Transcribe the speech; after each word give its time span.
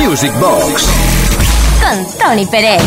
Music 0.00 0.32
Box 0.40 0.88
con 1.78 2.18
Tony 2.18 2.46
Pérez. 2.46 2.80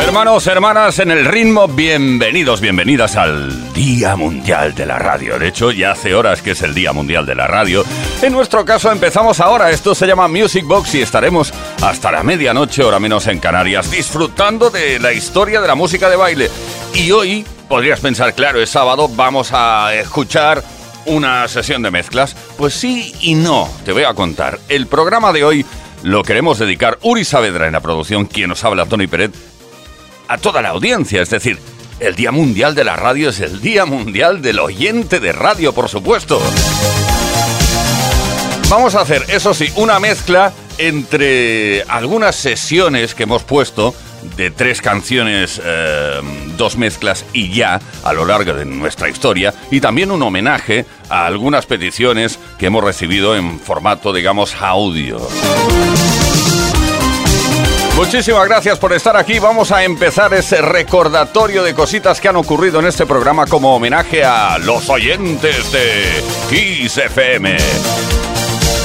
Hermanos, 0.00 0.46
hermanas, 0.46 1.00
en 1.00 1.10
el 1.10 1.24
ritmo, 1.24 1.66
bienvenidos, 1.66 2.60
bienvenidas 2.60 3.16
al 3.16 3.72
Día 3.72 4.14
Mundial 4.14 4.76
de 4.76 4.86
la 4.86 4.98
Radio. 4.98 5.40
De 5.40 5.48
hecho, 5.48 5.72
ya 5.72 5.90
hace 5.90 6.14
horas 6.14 6.40
que 6.40 6.52
es 6.52 6.62
el 6.62 6.72
Día 6.72 6.92
Mundial 6.92 7.26
de 7.26 7.34
la 7.34 7.48
Radio. 7.48 7.84
En 8.22 8.32
nuestro 8.32 8.64
caso 8.64 8.92
empezamos 8.92 9.40
ahora, 9.40 9.70
esto 9.70 9.92
se 9.94 10.06
llama 10.06 10.28
Music 10.28 10.64
Box 10.64 10.94
y 10.94 11.02
estaremos 11.02 11.52
hasta 11.82 12.12
la 12.12 12.22
medianoche, 12.22 12.84
hora 12.84 13.00
menos 13.00 13.26
en 13.26 13.40
Canarias, 13.40 13.90
disfrutando 13.90 14.70
de 14.70 15.00
la 15.00 15.12
historia 15.12 15.60
de 15.60 15.66
la 15.66 15.74
música 15.74 16.08
de 16.08 16.16
baile. 16.16 16.50
Y 16.94 17.10
hoy, 17.10 17.44
podrías 17.68 17.98
pensar, 17.98 18.34
claro, 18.34 18.60
es 18.60 18.70
sábado, 18.70 19.08
vamos 19.08 19.50
a 19.52 19.92
escuchar 19.94 20.62
una 21.06 21.46
sesión 21.48 21.82
de 21.82 21.90
mezclas. 21.90 22.36
Pues 22.56 22.74
sí 22.74 23.14
y 23.20 23.34
no, 23.34 23.68
te 23.84 23.92
voy 23.92 24.04
a 24.04 24.14
contar. 24.14 24.58
El 24.68 24.86
programa 24.86 25.32
de 25.32 25.44
hoy 25.44 25.66
lo 26.02 26.22
queremos 26.22 26.58
dedicar, 26.58 26.98
Uri 27.02 27.24
Saavedra 27.24 27.66
en 27.66 27.72
la 27.72 27.80
producción, 27.80 28.26
quien 28.26 28.50
nos 28.50 28.62
habla, 28.64 28.86
Tony 28.86 29.06
Peret, 29.06 29.34
a 30.28 30.38
toda 30.38 30.62
la 30.62 30.70
audiencia. 30.70 31.22
Es 31.22 31.30
decir, 31.30 31.58
el 31.98 32.14
Día 32.14 32.32
Mundial 32.32 32.74
de 32.74 32.84
la 32.84 32.96
Radio 32.96 33.30
es 33.30 33.40
el 33.40 33.60
Día 33.60 33.86
Mundial 33.86 34.42
del 34.42 34.58
Oyente 34.58 35.20
de 35.20 35.32
Radio, 35.32 35.72
por 35.72 35.88
supuesto. 35.88 36.40
Vamos 38.68 38.94
a 38.94 39.00
hacer, 39.00 39.24
eso 39.28 39.54
sí, 39.54 39.70
una 39.76 40.00
mezcla 40.00 40.52
entre 40.78 41.82
algunas 41.84 42.36
sesiones 42.36 43.14
que 43.14 43.22
hemos 43.22 43.44
puesto 43.44 43.94
de 44.36 44.50
tres 44.50 44.82
canciones, 44.82 45.60
eh, 45.64 46.20
dos 46.56 46.76
mezclas 46.76 47.24
y 47.32 47.52
ya 47.52 47.80
a 48.04 48.12
lo 48.12 48.24
largo 48.24 48.54
de 48.54 48.64
nuestra 48.64 49.08
historia, 49.08 49.54
y 49.70 49.80
también 49.80 50.10
un 50.10 50.22
homenaje 50.22 50.86
a 51.08 51.26
algunas 51.26 51.66
peticiones 51.66 52.38
que 52.58 52.66
hemos 52.66 52.82
recibido 52.82 53.36
en 53.36 53.60
formato, 53.60 54.12
digamos, 54.12 54.54
audio. 54.60 55.20
Muchísimas 57.96 58.46
gracias 58.46 58.78
por 58.78 58.92
estar 58.92 59.16
aquí. 59.16 59.38
Vamos 59.38 59.72
a 59.72 59.82
empezar 59.82 60.34
ese 60.34 60.60
recordatorio 60.60 61.62
de 61.62 61.72
cositas 61.72 62.20
que 62.20 62.28
han 62.28 62.36
ocurrido 62.36 62.78
en 62.80 62.86
este 62.86 63.06
programa 63.06 63.46
como 63.46 63.74
homenaje 63.74 64.22
a 64.22 64.58
los 64.58 64.90
oyentes 64.90 65.72
de 65.72 66.22
Kiss 66.50 66.98
FM. 66.98 67.56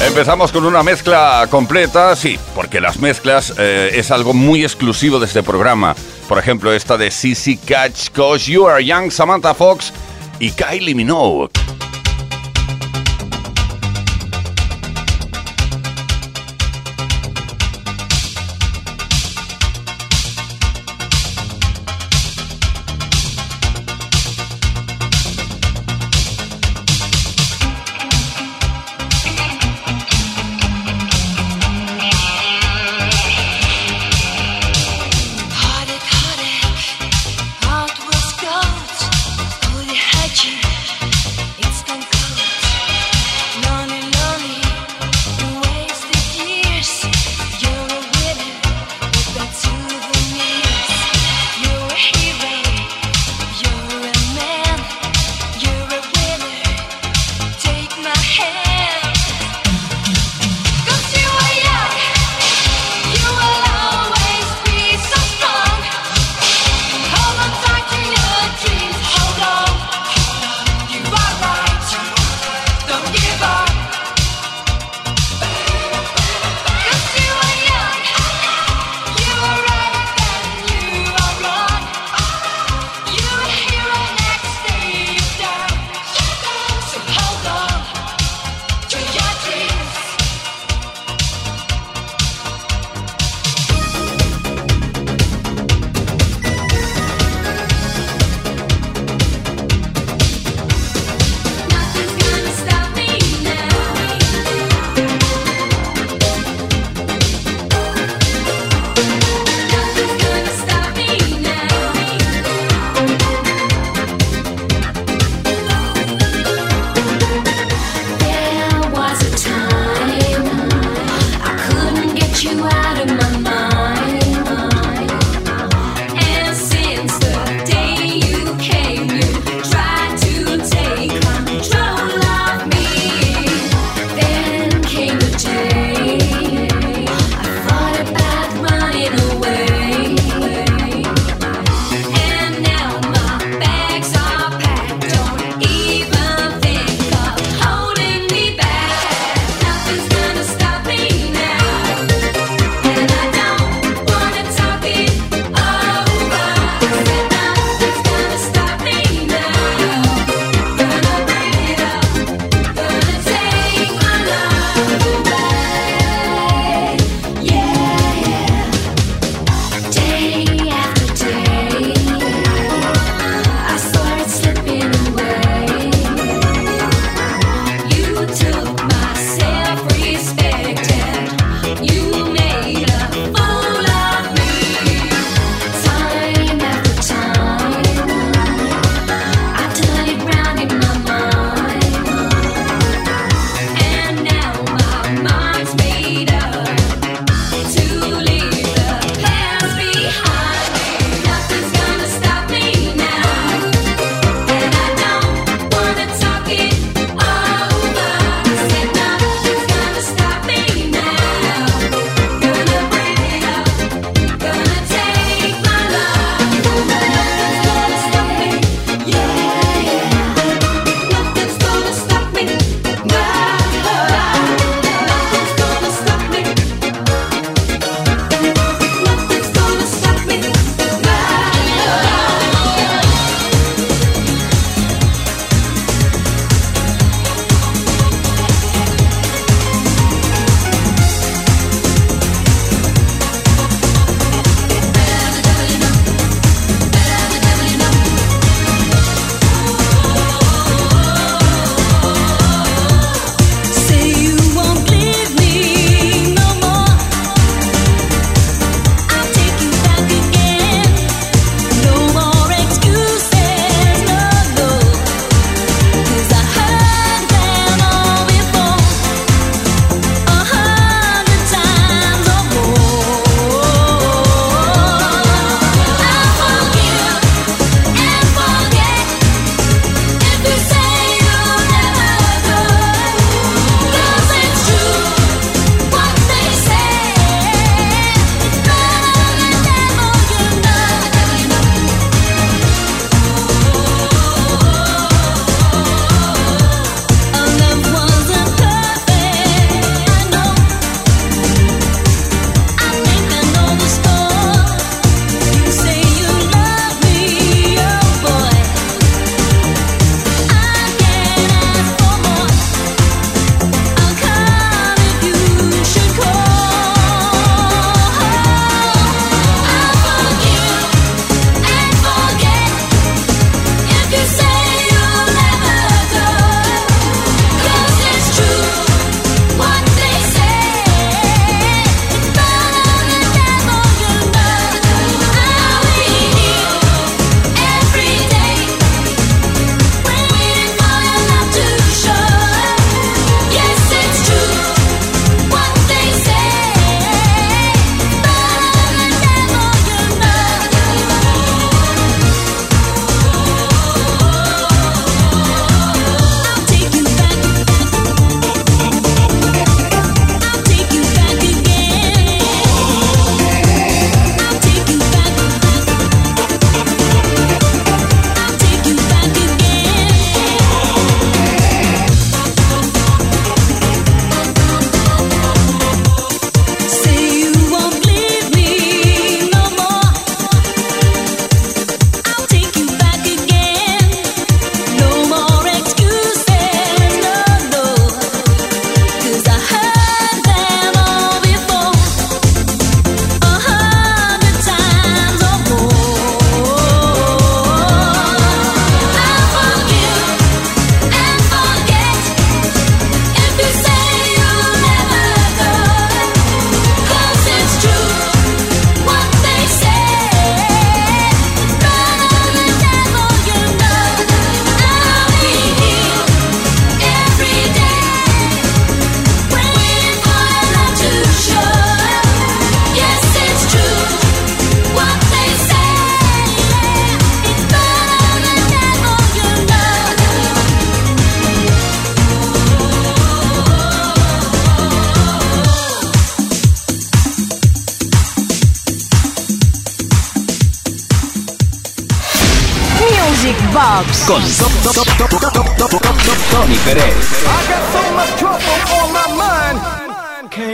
Empezamos 0.08 0.52
con 0.52 0.66
una 0.66 0.82
mezcla 0.82 1.48
completa, 1.52 2.16
sí, 2.16 2.40
porque 2.56 2.82
las 2.82 2.98
mezclas 2.98 3.54
eh, 3.58 3.92
es 3.94 4.10
algo 4.10 4.34
muy 4.34 4.64
exclusivo 4.64 5.20
de 5.20 5.28
este 5.28 5.44
programa. 5.44 5.96
Por 6.28 6.40
ejemplo, 6.40 6.74
esta 6.74 6.98
de 6.98 7.12
CC 7.12 7.60
Catch, 7.64 8.10
Cause 8.10 8.52
You 8.52 8.68
Are 8.68 8.84
Young, 8.84 9.12
Samantha 9.12 9.54
Fox 9.54 9.94
y 10.40 10.52
Kylie 10.52 10.96
Minogue. 10.96 11.50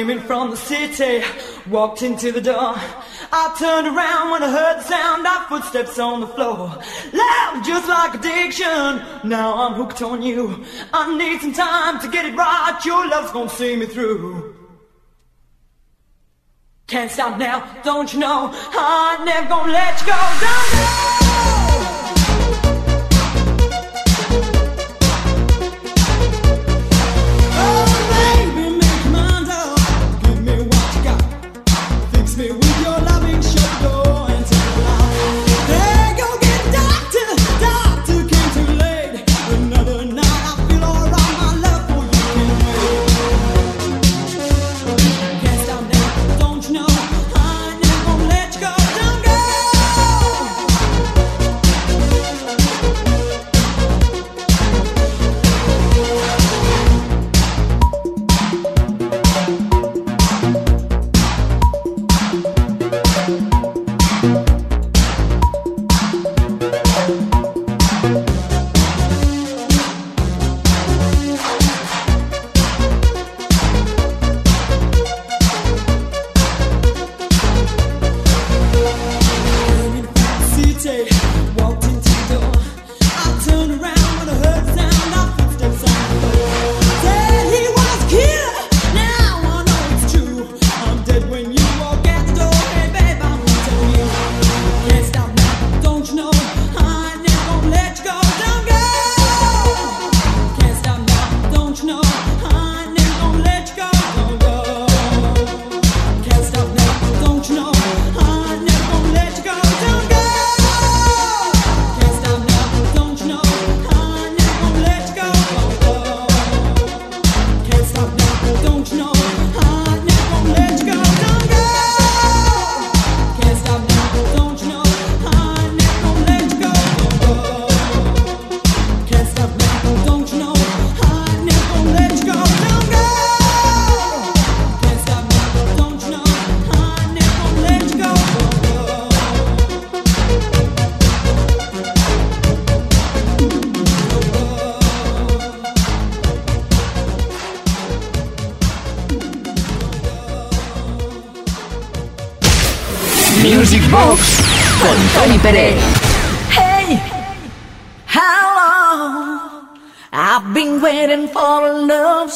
Came 0.08 0.20
in 0.20 0.26
from 0.26 0.52
the 0.52 0.56
city, 0.56 1.22
walked 1.70 2.02
into 2.02 2.32
the 2.32 2.40
door. 2.40 2.76
I 3.30 3.54
turned 3.60 3.88
around 3.88 4.32
when 4.32 4.42
I 4.42 4.50
heard 4.50 4.78
the 4.78 4.84
sound 4.84 5.28
of 5.28 5.48
footsteps 5.48 6.00
on 6.00 6.22
the 6.22 6.28
floor. 6.28 6.82
Loud, 7.12 7.62
just 7.66 7.90
like 7.90 8.14
addiction. 8.14 9.02
Now 9.28 9.68
I'm 9.68 9.74
hooked 9.74 10.02
on 10.02 10.22
you. 10.22 10.64
I 10.94 11.14
need 11.18 11.42
some 11.42 11.52
time 11.52 12.00
to 12.00 12.08
get 12.08 12.26
it 12.26 12.38
right. 12.38 12.80
Your 12.86 13.06
love's 13.10 13.34
gonna 13.34 13.50
see 13.50 13.76
me 13.76 13.86
through. 13.86 14.56
Can't 16.88 17.12
stop 17.12 17.38
now, 17.38 17.70
don't 17.84 18.14
you 18.14 18.20
know? 18.20 18.50
I'm 18.54 19.26
never 19.26 19.50
gonna 19.50 19.74
let 19.74 20.00
you 20.00 20.08
go. 20.08 20.38
Don't 20.40 20.72
go. 20.72 21.67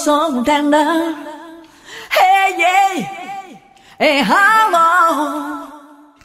Song 0.01 0.43
tender. 0.43 1.15
Hey, 2.09 2.55
yeah. 2.57 2.93
Hey, 3.99 4.23
how 4.23 4.71
long 4.75 5.71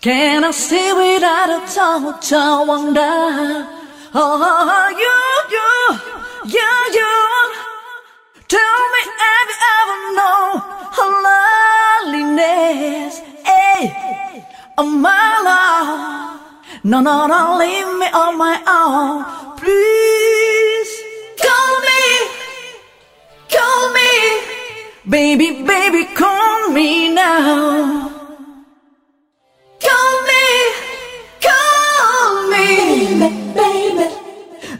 can 0.01 0.45
I 0.45 0.51
stay 0.51 0.93
without 1.01 1.51
a 1.57 1.61
touch? 1.75 2.33
I 2.33 2.65
wonder. 2.71 3.15
Oh, 4.15 4.87
you, 5.03 5.17
you, 5.55 5.73
you, 6.57 6.73
you. 6.99 7.15
Tell 8.55 8.81
me, 8.93 9.01
have 9.23 9.51
you 9.53 9.59
ever 9.77 10.01
known 10.19 10.53
loneliness? 11.27 13.15
Hey, 13.45 13.81
oh, 14.79 14.89
my 15.07 15.29
love. 15.49 16.46
No, 16.87 17.01
no, 17.01 17.27
don't 17.27 17.59
leave 17.59 17.99
me 17.99 18.07
on 18.15 18.39
my 18.39 18.63
own. 18.65 19.25
Please, 19.59 20.93
call 21.43 21.81
me. 21.81 22.03
Call 23.51 23.93
me, 23.93 24.13
baby, 25.09 25.65
baby, 25.65 26.05
call 26.15 26.71
me 26.71 27.13
now. 27.13 28.09
Call 29.81 30.23
me, 30.31 30.47
call 31.41 32.51
me, 32.53 33.19
baby, 33.19 33.53
baby. 33.59 34.15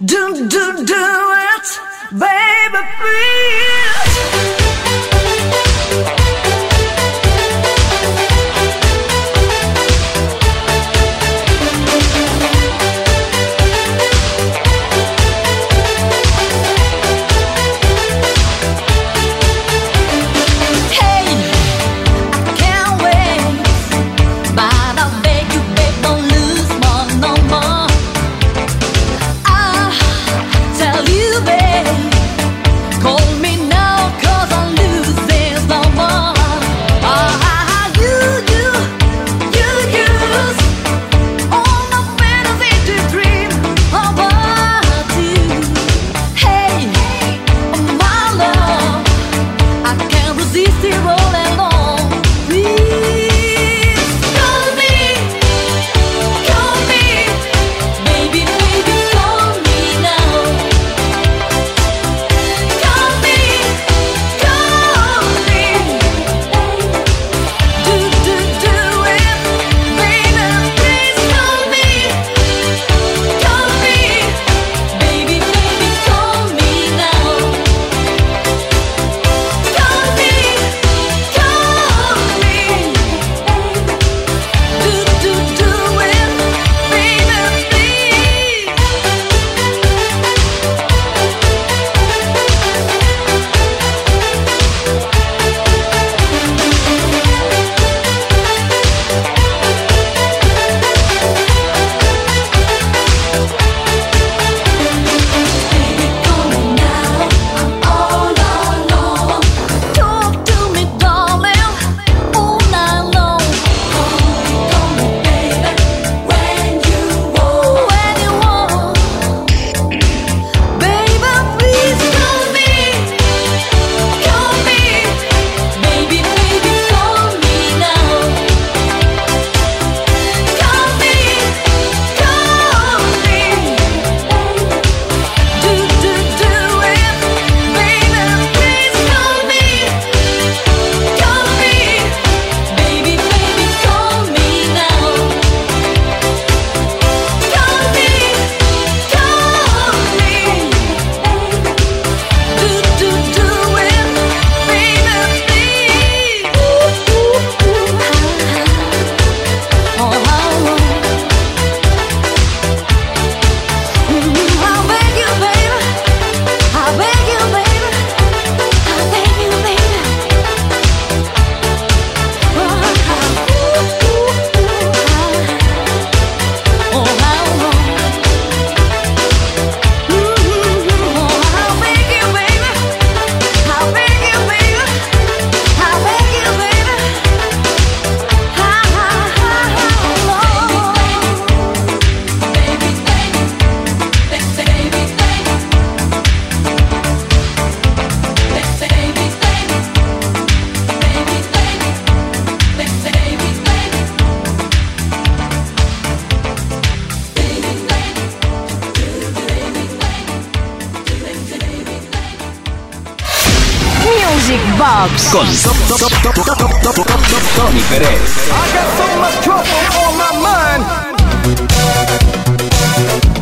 Do, 0.05 0.47
do, 0.47 0.85
do 0.87 1.05
it, 1.51 1.69
baby, 2.13 2.83
please. 3.01 4.66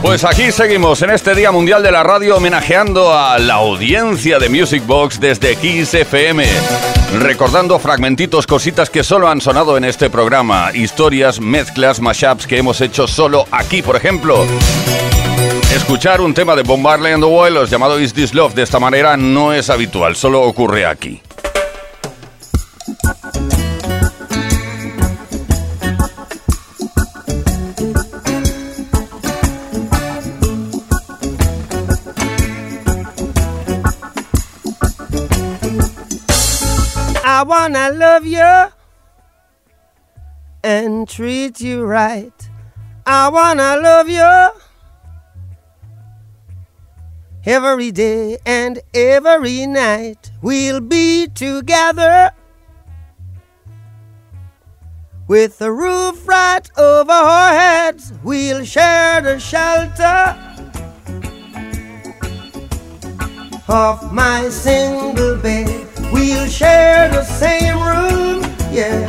Pues 0.02 0.24
aquí 0.24 0.52
seguimos 0.52 1.02
en 1.02 1.10
este 1.10 1.34
Día 1.34 1.52
Mundial 1.52 1.82
de 1.82 1.92
la 1.92 2.02
Radio 2.02 2.36
homenajeando 2.36 3.16
a 3.16 3.38
la 3.38 3.54
audiencia 3.54 4.38
de 4.38 4.48
Music 4.48 4.84
Box 4.86 5.20
desde 5.20 5.56
Kiss 5.56 5.94
FM. 5.94 6.46
Recordando 7.20 7.78
fragmentitos, 7.78 8.46
cositas 8.46 8.90
que 8.90 9.04
solo 9.04 9.28
han 9.28 9.40
sonado 9.40 9.76
en 9.76 9.84
este 9.84 10.10
programa, 10.10 10.72
historias, 10.74 11.40
mezclas, 11.40 12.00
mashups 12.00 12.46
que 12.46 12.58
hemos 12.58 12.80
hecho 12.80 13.06
solo 13.06 13.46
aquí, 13.50 13.82
por 13.82 13.96
ejemplo. 13.96 14.44
Escuchar 15.74 16.20
un 16.20 16.34
tema 16.34 16.56
de 16.56 16.64
Marley 16.64 17.12
and 17.12 17.22
the 17.22 17.30
Wailers 17.30 17.70
llamado 17.70 18.00
Is 18.00 18.12
This 18.12 18.34
Love 18.34 18.54
de 18.54 18.62
esta 18.62 18.78
manera 18.78 19.16
no 19.16 19.52
es 19.52 19.70
habitual, 19.70 20.16
solo 20.16 20.42
ocurre 20.42 20.86
aquí. 20.86 21.20
Wanna 37.44 37.90
love 37.90 38.26
you 38.26 38.66
and 40.62 41.08
treat 41.08 41.60
you 41.60 41.84
right. 41.84 42.50
I 43.06 43.28
wanna 43.28 43.76
love 43.76 44.08
you 44.08 44.50
every 47.44 47.92
day 47.92 48.38
and 48.46 48.80
every 48.94 49.66
night. 49.66 50.32
We'll 50.40 50.80
be 50.80 51.28
together 51.28 52.32
with 55.28 55.58
the 55.58 55.70
roof 55.70 56.26
right 56.26 56.68
over 56.78 57.12
our 57.12 57.52
heads. 57.52 58.12
We'll 58.22 58.64
share 58.64 59.20
the 59.20 59.38
shelter 59.38 60.40
of 63.68 64.12
my 64.12 64.48
single 64.48 65.36
bed 65.36 65.93
we'll 66.14 66.48
share 66.48 67.08
the 67.10 67.24
same 67.24 67.76
room 67.88 68.38
yeah 68.72 69.02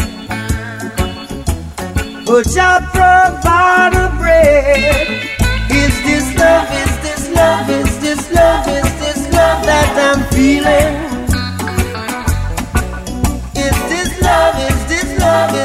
but 2.26 2.48
I'll 2.58 2.82
provide 2.98 3.94
a 4.06 4.08
bread 4.20 5.06
is 5.72 5.96
this 6.08 6.28
love 6.38 6.70
is 6.84 6.94
this 7.06 7.30
love 7.36 7.70
is 7.70 7.96
this 8.06 8.32
love? 8.32 8.68
Is 8.68 8.92
this 9.00 9.22
love 9.34 9.66
that 9.66 9.90
I'm 10.08 10.22
feeling? 10.36 10.94
Is 13.66 13.78
this 13.92 14.22
love? 14.22 14.56
Is 14.70 14.80
this 14.92 15.20
love? 15.20 15.52
Is 15.64 15.65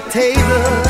that 0.00 0.10
table. 0.12 0.85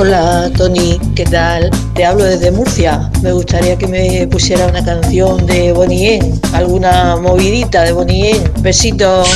Hola 0.00 0.48
Tony, 0.56 0.96
¿qué 1.16 1.24
tal? 1.24 1.70
Te 1.96 2.04
hablo 2.04 2.22
desde 2.22 2.52
Murcia. 2.52 3.10
Me 3.20 3.32
gustaría 3.32 3.76
que 3.76 3.88
me 3.88 4.28
pusiera 4.28 4.68
una 4.68 4.84
canción 4.84 5.44
de 5.44 5.72
Bonnie 5.72 6.18
M, 6.18 6.34
alguna 6.52 7.16
movidita 7.16 7.82
de 7.82 7.90
Bonnie 7.90 8.30
M. 8.30 8.50
Besitos. 8.60 9.28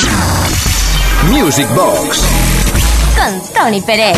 Music 1.29 1.67
Box 1.75 2.21
con 3.17 3.41
Tony 3.53 3.81
Pérez. 3.81 4.17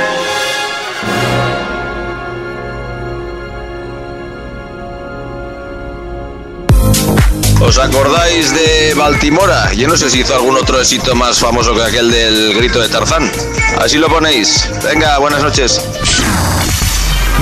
¿Os 7.61 7.77
acordáis 7.77 8.51
de 8.53 8.93
Baltimora? 8.95 9.71
Yo 9.73 9.87
no 9.87 9.95
sé 9.95 10.09
si 10.09 10.21
hizo 10.21 10.33
algún 10.33 10.57
otro 10.57 10.79
éxito 10.81 11.15
más 11.15 11.39
famoso 11.39 11.75
que 11.75 11.83
aquel 11.83 12.09
del 12.09 12.55
grito 12.55 12.79
de 12.79 12.89
Tarzán. 12.89 13.31
Así 13.79 13.97
lo 13.97 14.09
ponéis. 14.09 14.67
Venga, 14.83 15.19
buenas 15.19 15.43
noches. 15.43 15.79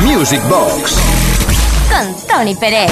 Music 0.03 0.41
Box. 0.49 0.97
Con 1.89 2.27
Tony 2.27 2.53
Pérez. 2.53 2.91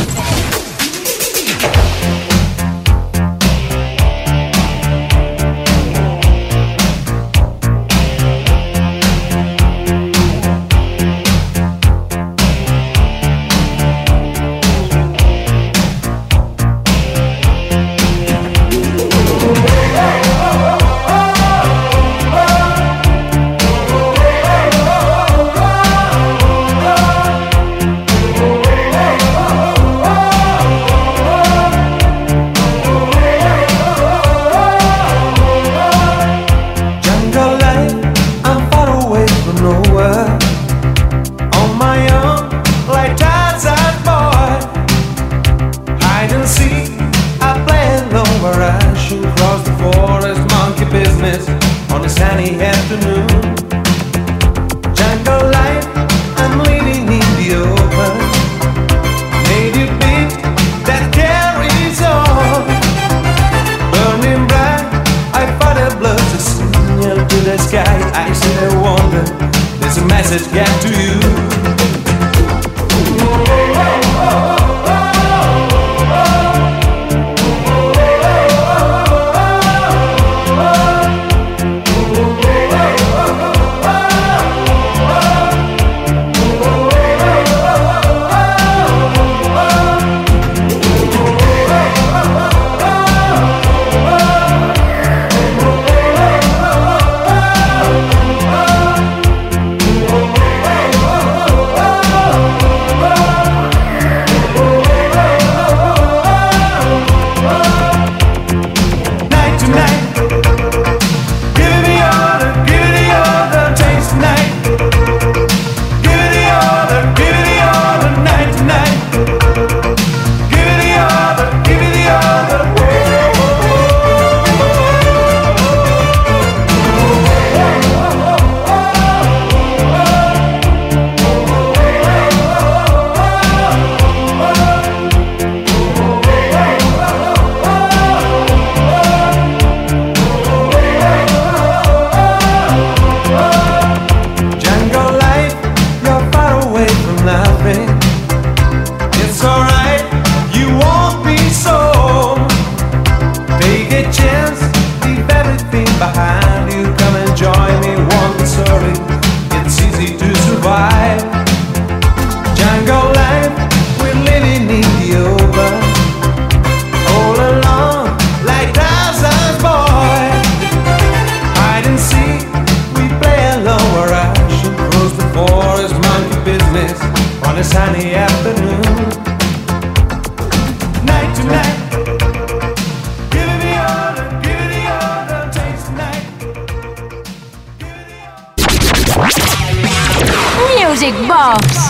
Music 190.90 191.16
Box. 191.28 191.90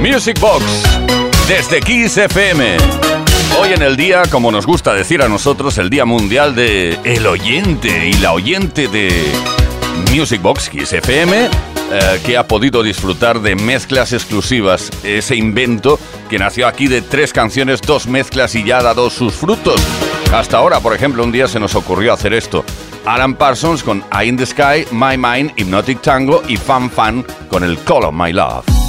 Music 0.00 0.38
Box, 0.38 0.64
desde 1.48 1.80
Kiss 1.80 2.16
FM. 2.16 2.76
Hoy 3.60 3.72
en 3.74 3.82
el 3.82 3.96
día, 3.96 4.22
como 4.30 4.52
nos 4.52 4.66
gusta 4.66 4.94
decir 4.94 5.20
a 5.20 5.28
nosotros, 5.28 5.78
el 5.78 5.90
Día 5.90 6.04
Mundial 6.04 6.54
de 6.54 6.96
el 7.02 7.26
Oyente 7.26 8.08
y 8.08 8.12
la 8.14 8.32
Oyente 8.32 8.86
de 8.86 9.10
Music 10.14 10.40
Box 10.40 10.68
Kiss 10.68 10.92
FM, 10.92 11.46
eh, 11.46 12.20
que 12.24 12.36
ha 12.36 12.46
podido 12.46 12.84
disfrutar 12.84 13.40
de 13.40 13.56
mezclas 13.56 14.12
exclusivas. 14.12 14.88
Ese 15.02 15.34
invento 15.34 15.98
que 16.30 16.38
nació 16.38 16.68
aquí 16.68 16.86
de 16.86 17.02
tres 17.02 17.32
canciones, 17.32 17.80
dos 17.80 18.06
mezclas 18.06 18.54
y 18.54 18.62
ya 18.62 18.78
ha 18.78 18.82
dado 18.84 19.10
sus 19.10 19.34
frutos. 19.34 19.80
Hasta 20.32 20.58
ahora, 20.58 20.78
por 20.78 20.94
ejemplo, 20.94 21.24
un 21.24 21.32
día 21.32 21.48
se 21.48 21.58
nos 21.58 21.74
ocurrió 21.74 22.12
hacer 22.12 22.32
esto. 22.32 22.64
Alan 23.04 23.34
Parsons 23.34 23.82
con 23.82 24.02
Eye 24.12 24.28
in 24.28 24.36
the 24.36 24.46
Sky, 24.46 24.86
My 24.92 25.16
Mind, 25.16 25.52
Hypnotic 25.56 26.02
Tango 26.02 26.42
y 26.48 26.56
Fan 26.56 26.90
Fan 26.90 27.24
con 27.48 27.64
el 27.64 27.78
Call 27.84 28.04
of 28.04 28.14
My 28.14 28.32
Love. 28.32 28.81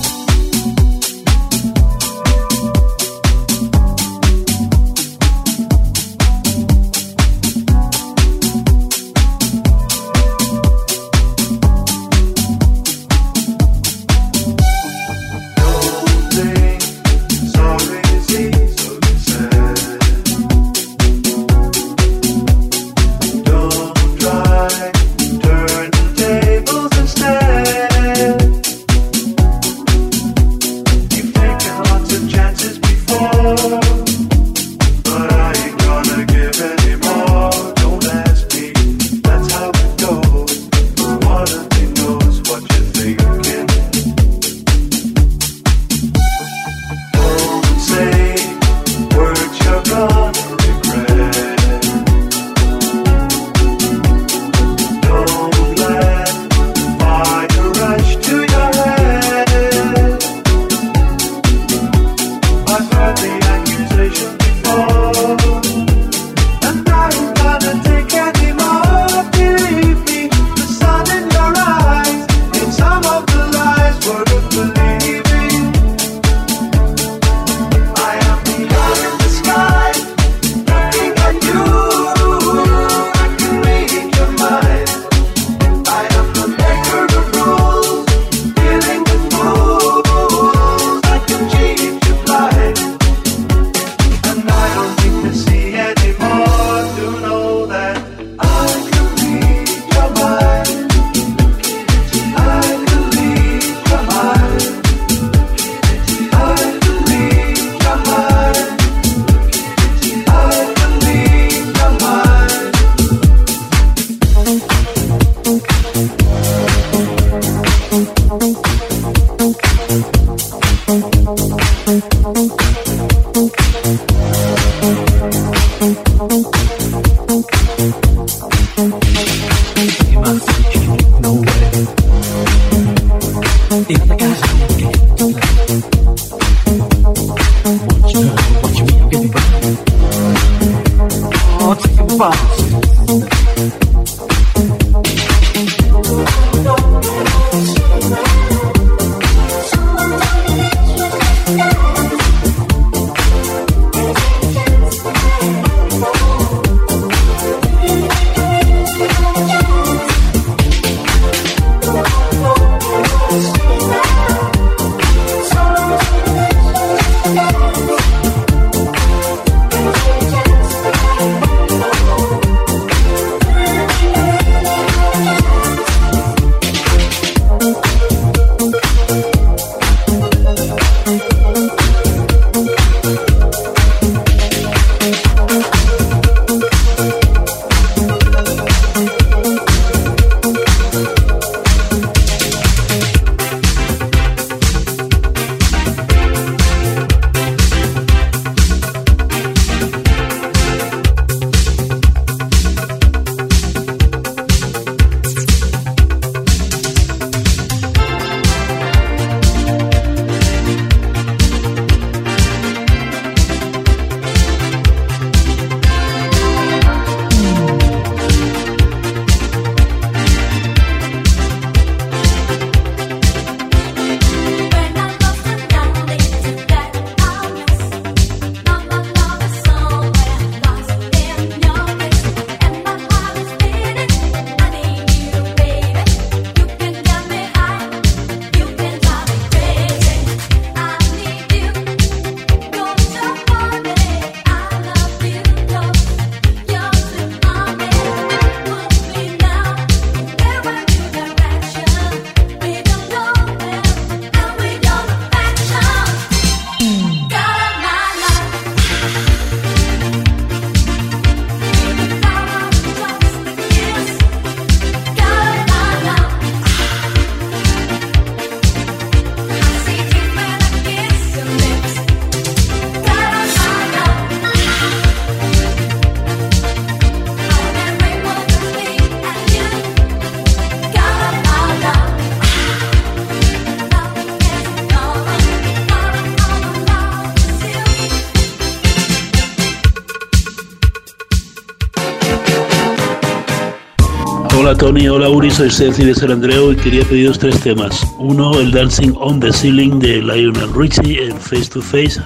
Hola 294.74 294.86
Tony, 294.86 295.08
hola 295.08 295.30
Uri, 295.30 295.52
soy 295.52 295.70
Ceci 295.70 296.04
de 296.04 296.16
San 296.16 296.32
Andreu 296.32 296.72
y 296.72 296.76
quería 296.76 297.06
pediros 297.06 297.38
tres 297.38 297.60
temas. 297.60 298.02
Uno, 298.18 298.60
el 298.60 298.72
Dancing 298.72 299.14
on 299.20 299.40
the 299.40 299.54
Ceiling 299.54 300.00
de 300.00 300.20
Lionel 300.20 300.74
Richie 300.74 301.28
en 301.28 301.40
Face 301.40 301.68
to 301.68 301.80
Face, 301.80 302.20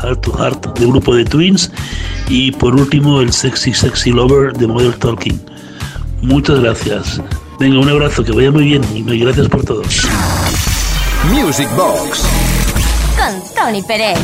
Heart 0.00 0.22
to 0.22 0.32
Heart 0.32 0.78
del 0.78 0.88
grupo 0.88 1.14
de 1.14 1.26
Twins. 1.26 1.70
Y 2.30 2.50
por 2.52 2.74
último, 2.74 3.20
el 3.20 3.30
Sexy 3.30 3.74
Sexy 3.74 4.10
Lover 4.10 4.54
de 4.54 4.66
Model 4.66 4.94
Talking. 4.94 5.38
Muchas 6.22 6.60
gracias. 6.60 7.20
Venga, 7.60 7.78
un 7.78 7.90
abrazo, 7.90 8.24
que 8.24 8.32
vaya 8.32 8.50
muy 8.50 8.64
bien 8.64 8.82
y 8.94 9.18
gracias 9.18 9.48
por 9.48 9.62
todo. 9.62 9.82
Music 11.30 11.68
Box. 11.76 12.22
Con 13.18 13.54
Tony 13.54 13.82
Pérez. 13.82 14.18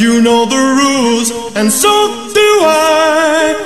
You 0.00 0.20
know 0.22 0.46
the 0.46 0.56
rules, 0.80 1.32
and 1.56 1.72
so 1.72 1.90
do 2.32 2.60
I. 2.62 3.56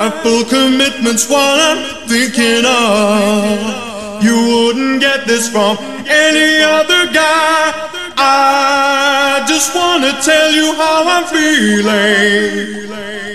I 0.00 0.10
full 0.22 0.44
commitment's 0.44 1.28
what 1.28 1.60
I'm 1.60 2.08
thinking 2.08 2.64
of. 2.64 4.22
You 4.24 4.36
wouldn't 4.48 5.00
get 5.02 5.26
this 5.26 5.50
from 5.50 5.76
any 6.06 6.62
other 6.62 7.06
guy. 7.12 7.72
I 8.16 9.44
just 9.46 9.74
wanna 9.74 10.12
tell 10.22 10.50
you 10.50 10.72
how 10.80 11.06
I'm 11.14 11.26
feeling. 11.36 12.88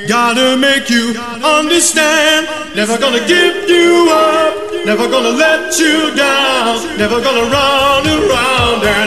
Gotta 0.07 0.57
make 0.57 0.89
you 0.89 1.13
understand. 1.43 2.47
Never 2.75 2.97
gonna 2.97 3.27
give 3.27 3.69
you 3.69 4.09
up. 4.09 4.48
Never 4.89 5.07
gonna 5.07 5.29
let 5.29 5.77
you 5.77 6.15
down. 6.15 6.97
Never 6.97 7.21
gonna 7.21 7.43
run 7.43 8.07
around. 8.07 8.98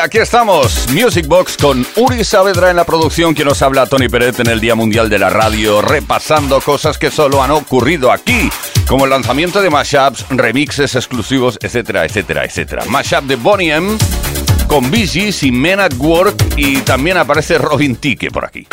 aquí 0.00 0.18
estamos. 0.18 0.88
Music 0.92 1.26
Box 1.26 1.56
con 1.56 1.86
Uri 1.96 2.24
Saavedra 2.24 2.70
en 2.70 2.76
la 2.76 2.84
producción 2.84 3.34
que 3.34 3.44
nos 3.44 3.60
habla 3.62 3.86
Tony 3.86 4.08
Peret 4.08 4.40
en 4.40 4.48
el 4.48 4.60
Día 4.60 4.74
Mundial 4.74 5.08
de 5.08 5.18
la 5.18 5.30
Radio, 5.30 5.82
repasando 5.82 6.60
cosas 6.60 6.98
que 6.98 7.10
solo 7.10 7.42
han 7.42 7.50
ocurrido 7.50 8.10
aquí, 8.10 8.50
como 8.88 9.04
el 9.04 9.10
lanzamiento 9.10 9.60
de 9.60 9.70
mashups, 9.70 10.26
remixes 10.30 10.94
exclusivos, 10.94 11.58
etcétera, 11.62 12.04
etcétera, 12.04 12.44
etcétera. 12.44 12.84
Mashup 12.88 13.24
de 13.24 13.36
Bonnie 13.36 13.72
M 13.72 13.98
con 14.66 14.90
BG's 14.90 15.42
y 15.42 15.52
Men 15.52 15.80
at 15.80 15.94
Work 15.98 16.54
y 16.56 16.78
también 16.78 17.16
aparece 17.16 17.58
Robin 17.58 17.96
Tique 17.96 18.30
por 18.30 18.46
aquí. 18.46 18.66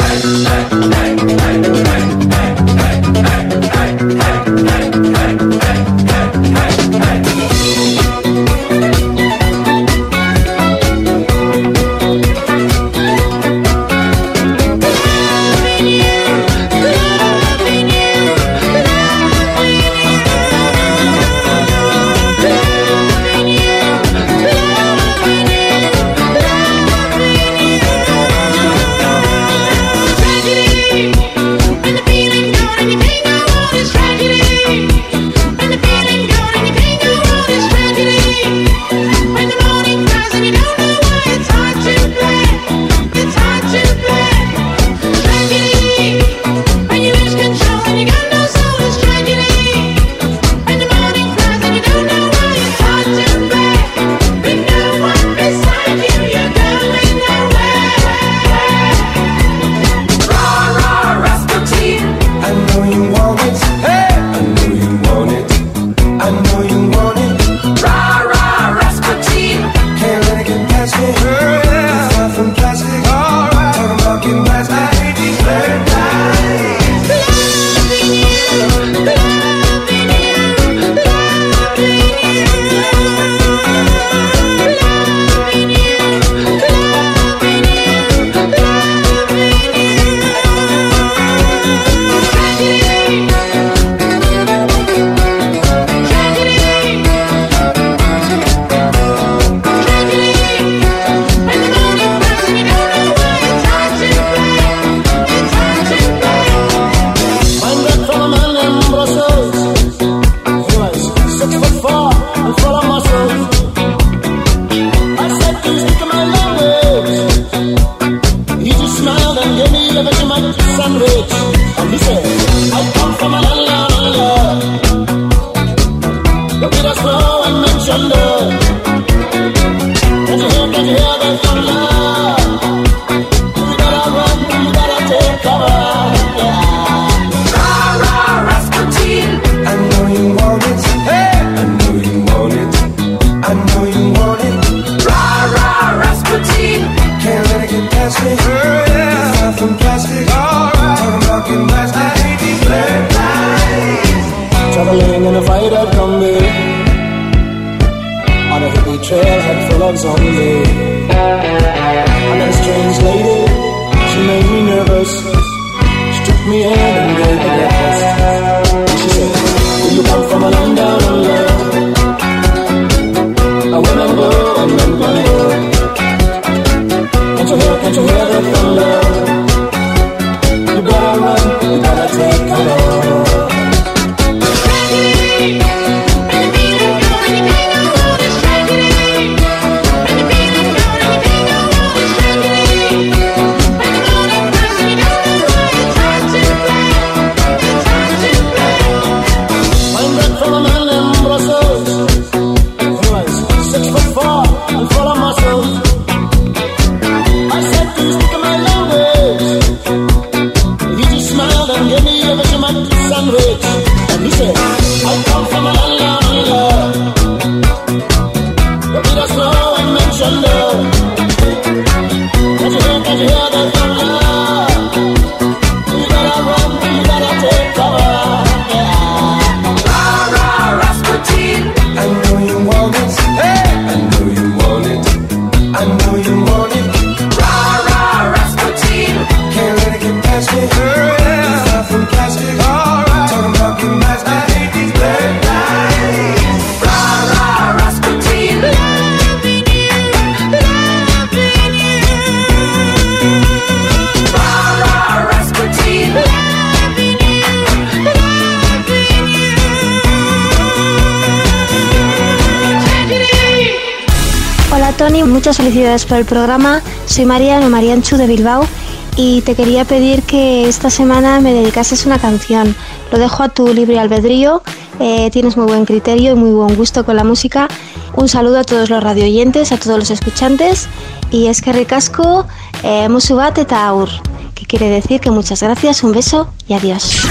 Muchas 265.26 265.57
felicidades 265.57 266.05
por 266.05 266.18
el 266.18 266.26
programa. 266.26 266.82
Soy 267.05 267.26
Mariano 267.26 267.70
Marianchu 267.70 268.18
de 268.18 268.28
Bilbao 268.28 268.68
y 269.15 269.41
te 269.41 269.55
quería 269.55 269.84
pedir 269.84 270.22
que 270.22 270.70
esta 270.70 270.89
semana 270.89 271.39
me 271.41 271.53
dedicases 271.53 272.05
una 272.05 272.20
canción. 272.20 272.76
Lo 273.11 273.18
dejo 273.18 273.41
a 273.41 273.49
tu 273.49 273.74
libre 273.74 273.99
albedrío, 273.99 274.61
eh, 274.99 275.30
tienes 275.32 275.57
muy 275.57 275.65
buen 275.65 275.86
criterio 275.86 276.34
y 276.34 276.36
muy 276.36 276.51
buen 276.51 276.76
gusto 276.76 277.03
con 277.03 277.15
la 277.15 277.24
música. 277.24 277.68
Un 278.15 278.30
saludo 278.30 278.59
a 278.59 278.63
todos 278.63 278.89
los 278.89 279.01
radioyentes, 279.01 279.72
a 279.72 279.78
todos 279.78 279.97
los 279.97 280.11
escuchantes 280.11 280.88
y 281.32 281.47
es 281.47 281.61
que 281.61 281.74
ricasco 281.74 282.45
eh, 282.84 283.09
musu 283.09 283.36
bat 283.36 283.57
eta 283.57 283.88
aur, 283.88 284.09
que 284.53 284.65
quiere 284.65 284.89
decir 284.89 285.20
que 285.20 285.32
muchas 285.32 285.61
gracias, 285.63 286.03
un 286.03 286.11
beso 286.11 286.49
y 286.68 286.74
adiós. 286.74 287.28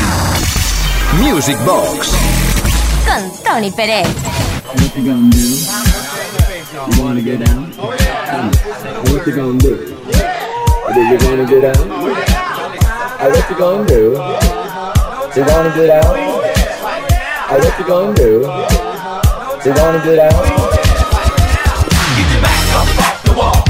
Music 1.20 1.56
Box. 1.64 2.10
Con 3.06 3.44
Tony 3.44 3.70
Pérez. 3.70 4.08
You 6.88 7.02
wanna 7.02 7.20
get 7.22 7.44
down? 7.44 7.64
What 7.72 9.26
you 9.26 9.34
gonna 9.34 9.58
do? 9.58 9.76
Do 10.94 11.00
you 11.00 11.18
wanna 11.28 11.46
get 11.46 11.64
out? 11.64 11.86
Uh, 13.18 13.30
what 13.30 13.50
you 13.50 13.56
gonna 13.56 13.86
do? 13.86 14.12
You 15.34 15.44
wanna 15.46 15.74
get 15.74 15.90
out? 15.90 16.16
Uh, 17.48 17.58
what 17.58 17.78
you 17.78 17.86
gonna 17.86 18.14
do? 18.14 18.30
You 19.64 19.72
wanna 19.74 20.00
get 20.04 20.18
out? 20.20 20.44
Get 22.16 22.32
your 22.32 22.42
back 22.42 22.74
up 22.74 22.98
off 22.98 23.22
the 23.24 23.32
wall. 23.32 23.65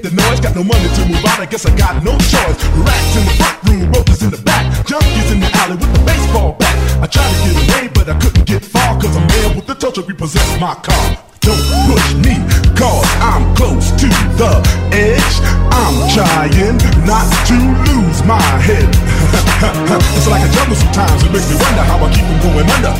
Can't 0.00 0.14
the 0.14 0.22
noise. 0.22 0.40
Got 0.40 0.54
no 0.56 0.64
money 0.64 0.88
to 0.96 1.02
move 1.06 1.24
out, 1.24 1.40
I 1.40 1.46
guess 1.46 1.66
I 1.66 1.76
got 1.76 2.02
no 2.04 2.12
choice. 2.18 2.58
Rats 2.76 3.16
in 3.16 3.24
the 3.24 3.34
front 3.40 3.58
room, 3.64 3.92
roaches 3.92 4.22
in 4.22 4.30
the 4.30 4.42
back. 4.42 4.64
Junkies 4.86 5.32
in 5.32 5.40
the 5.40 5.50
alley 5.56 5.76
with 5.76 5.92
the 5.92 6.02
baseball 6.04 6.52
bat. 6.58 6.74
I 7.02 7.06
tried 7.06 7.32
to 7.32 7.38
get 7.44 7.56
away, 7.56 7.88
but 7.94 8.08
I 8.08 8.18
couldn't 8.18 8.46
get 8.46 8.64
far. 8.64 9.00
Cause 9.00 9.16
I'm 9.16 9.26
there 9.28 9.54
with 9.56 9.66
the 9.66 9.74
touch 9.74 9.98
of 9.98 10.08
repossess 10.08 10.60
my 10.60 10.74
car. 10.74 11.06
Don't 11.40 11.62
push 11.86 12.08
me, 12.26 12.34
cause 12.74 13.06
I'm 13.22 13.54
close 13.54 13.90
to 14.02 14.08
the 14.34 14.52
edge. 14.90 15.36
I'm 15.70 15.96
trying 16.10 16.76
not 17.06 17.28
to 17.46 17.56
lose 17.86 18.20
my 18.26 18.42
head. 18.58 18.90
it's 20.18 20.26
like 20.26 20.42
a 20.42 20.50
jungle 20.50 20.76
sometimes, 20.76 21.22
it 21.22 21.30
makes 21.30 21.48
me 21.48 21.56
wonder 21.62 21.84
how 21.86 22.02
I 22.02 22.08
keep 22.10 22.26
from 22.26 22.40
going 22.42 22.66
under. 22.66 22.94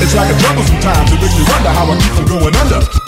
It's 0.00 0.14
like 0.16 0.32
a 0.32 0.38
jungle 0.40 0.64
sometimes, 0.64 1.12
it 1.12 1.20
makes 1.20 1.36
me 1.36 1.44
wonder 1.44 1.68
how 1.68 1.84
I 1.84 1.94
keep 2.00 2.12
from 2.16 2.26
going 2.26 2.56
under. 2.56 3.03